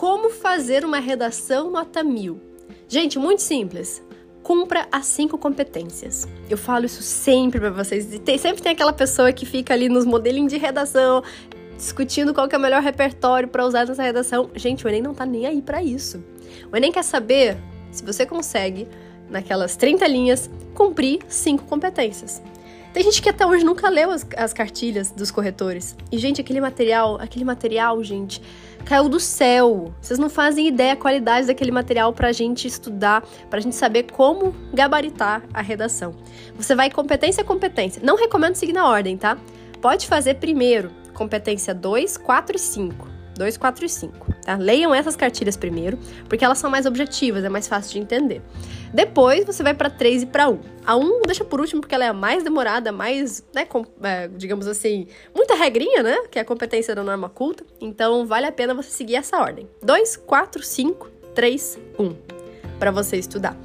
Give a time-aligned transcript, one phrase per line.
[0.00, 2.40] Como fazer uma redação nota mil?
[2.88, 4.02] Gente, muito simples.
[4.42, 6.26] Cumpra as cinco competências.
[6.48, 8.06] Eu falo isso sempre para vocês.
[8.24, 11.22] Tem, sempre tem aquela pessoa que fica ali nos modelinhos de redação,
[11.76, 14.48] discutindo qual é o melhor repertório para usar nessa redação.
[14.54, 16.24] Gente, o Enem não tá nem aí para isso.
[16.72, 17.58] O Enem quer saber
[17.90, 18.88] se você consegue,
[19.28, 22.40] naquelas 30 linhas, cumprir cinco competências.
[22.92, 25.96] Tem gente que até hoje nunca leu as, as cartilhas dos corretores.
[26.10, 28.42] E, gente, aquele material, aquele material, gente,
[28.84, 29.94] caiu do céu.
[30.00, 34.54] Vocês não fazem ideia a qualidade daquele material pra gente estudar, pra gente saber como
[34.74, 36.14] gabaritar a redação.
[36.56, 38.02] Você vai competência a competência.
[38.04, 39.38] Não recomendo seguir na ordem, tá?
[39.80, 43.09] Pode fazer primeiro competência 2, 4 e 5.
[43.40, 44.56] 2, 4 e 5, tá?
[44.56, 48.42] Leiam essas cartilhas primeiro, porque elas são mais objetivas, é mais fácil de entender.
[48.92, 50.60] Depois você vai para 3 e para 1.
[50.84, 54.28] A 1 deixa por último porque ela é a mais demorada, mais, né, com, é,
[54.28, 56.18] digamos assim, muita regrinha, né?
[56.30, 57.64] Que é a competência da norma culta.
[57.80, 59.66] Então vale a pena você seguir essa ordem.
[59.82, 62.16] 2, 4, 5, 3, 1.
[62.78, 63.56] Para você estudar.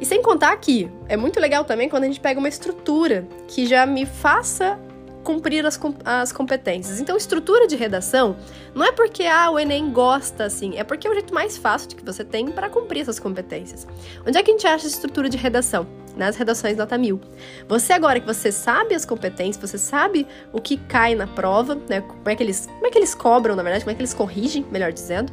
[0.00, 3.64] E sem contar que é muito legal também quando a gente pega uma estrutura que
[3.64, 4.76] já me faça
[5.24, 7.00] cumprir as, as competências.
[7.00, 8.36] Então, estrutura de redação
[8.74, 11.88] não é porque ah, o Enem gosta assim, é porque é o jeito mais fácil
[11.88, 13.86] que você tem para cumprir essas competências.
[14.26, 15.86] Onde é que a gente acha estrutura de redação?
[16.16, 17.20] Nas redações nota mil.
[17.66, 22.02] Você agora que você sabe as competências, você sabe o que cai na prova, né?
[22.02, 24.14] Como é que eles, como é que eles cobram, na verdade, como é que eles
[24.14, 25.32] corrigem, melhor dizendo.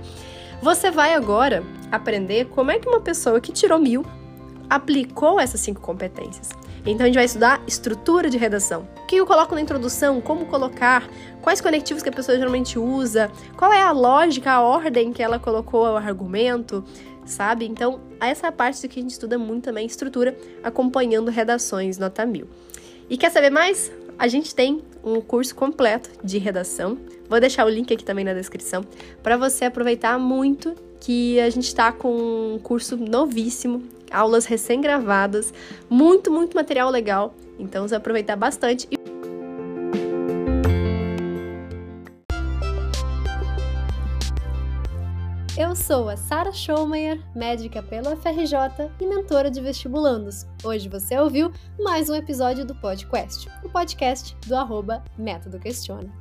[0.60, 4.04] Você vai agora aprender como é que uma pessoa que tirou mil
[4.70, 6.50] aplicou essas cinco competências.
[6.86, 8.88] Então a gente vai estudar estrutura de redação.
[9.04, 11.08] O que eu coloco na introdução, como colocar,
[11.42, 15.38] quais conectivos que a pessoa geralmente usa, qual é a lógica, a ordem que ela
[15.38, 16.84] colocou o argumento,
[17.26, 17.66] sabe?
[17.66, 22.48] Então, essa é parte que a gente estuda muito também, estrutura, acompanhando redações nota mil.
[23.10, 23.92] E quer saber mais?
[24.18, 26.98] A gente tem um curso completo de redação.
[27.30, 28.84] Vou deixar o link aqui também na descrição
[29.22, 35.54] para você aproveitar muito que a gente está com um curso novíssimo aulas recém-gravadas,
[35.90, 37.34] muito, muito material legal.
[37.58, 38.88] Então, você aproveitar bastante.
[45.58, 50.46] Eu sou a Sara Schaumeyer, médica pelo FRJ e mentora de vestibulandos.
[50.64, 56.21] Hoje você ouviu mais um episódio do podcast, o podcast do arroba Método Questiona.